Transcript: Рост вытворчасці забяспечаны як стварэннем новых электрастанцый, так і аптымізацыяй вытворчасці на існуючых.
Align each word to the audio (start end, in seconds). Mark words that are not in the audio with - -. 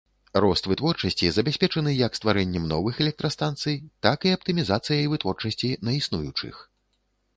Рост 0.43 0.63
вытворчасці 0.69 1.27
забяспечаны 1.33 1.91
як 1.99 2.17
стварэннем 2.19 2.65
новых 2.73 2.95
электрастанцый, 3.05 3.75
так 4.07 4.27
і 4.29 4.33
аптымізацыяй 4.39 5.05
вытворчасці 5.13 5.69
на 5.91 5.99
існуючых. 6.01 6.55